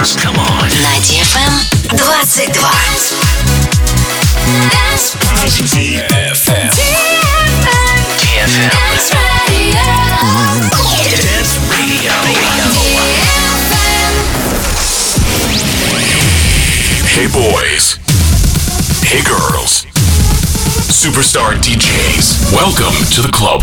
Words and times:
dance. 0.00 0.16
Come 0.16 0.38
on. 0.38 0.68
На 0.82 0.96
DFM 1.04 1.52
22. 1.96 2.52
DFM. 5.66 6.70
DFM. 8.16 8.70
Dance 11.16 11.54
Radio. 11.70 12.12
Hey 17.04 17.26
boys. 17.28 17.98
Hey 19.04 19.22
girls. 19.22 19.84
Superstar 20.88 21.54
DJs. 21.60 22.52
Welcome 22.52 22.94
to 23.14 23.22
the 23.22 23.30
club. 23.32 23.62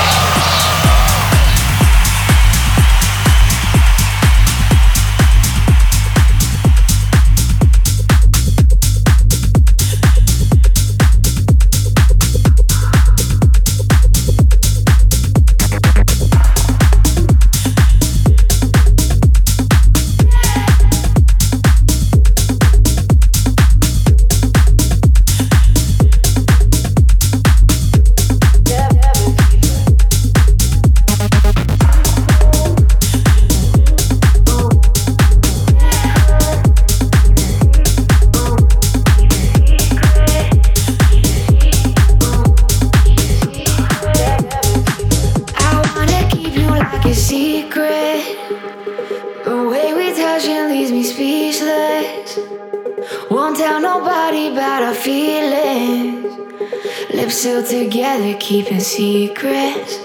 secrets. 58.91 59.99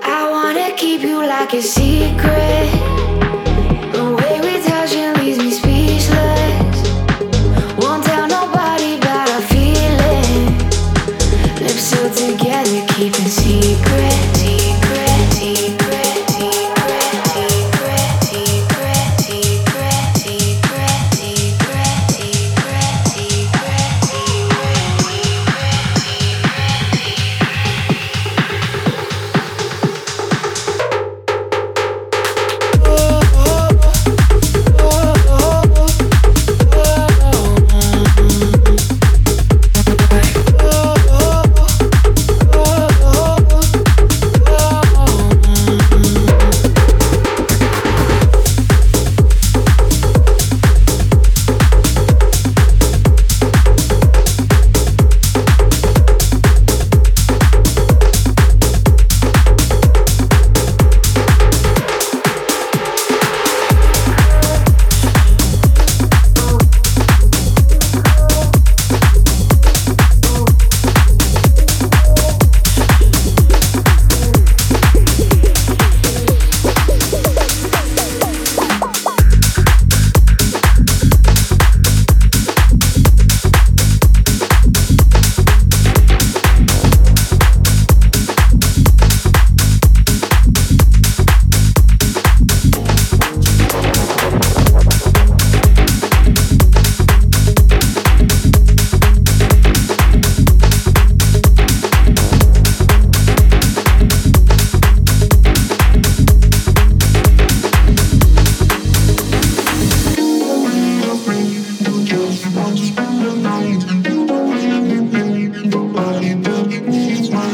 I 0.00 0.28
wanna 0.30 0.70
keep 0.76 1.02
you 1.02 1.18
like 1.26 1.52
a 1.54 1.60
secret. 1.60 2.39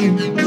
you. 0.06 0.45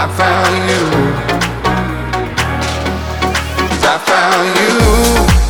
I 0.00 0.06
found 0.16 0.70
you. 0.70 0.84
I 3.82 3.98
found 4.06 5.42
you. 5.42 5.47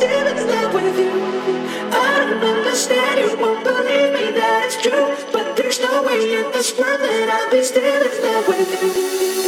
still 0.00 0.26
in 0.28 0.46
love 0.48 0.72
with 0.72 0.98
you. 0.98 1.12
I 1.92 2.08
don't 2.20 2.42
understand, 2.42 3.20
you 3.20 3.36
won't 3.38 3.62
believe 3.62 4.12
me 4.14 4.26
that 4.38 4.64
it's 4.64 4.80
true. 4.80 5.14
But 5.30 5.56
there's 5.56 5.80
no 5.80 6.02
way 6.02 6.40
in 6.40 6.50
this 6.52 6.72
world 6.78 7.00
that 7.00 7.28
I'll 7.36 7.50
be 7.50 7.62
still 7.62 8.02
in 8.08 8.22
love 8.24 8.48
with 8.48 8.82
you. 8.82 9.39